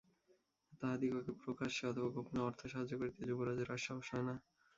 [0.71, 4.35] তাহাদিগকে প্রকাশ্যে অথবা গোপনে অর্থ সাহায্য করিতে যুবরাজের আর সাহস হয় না।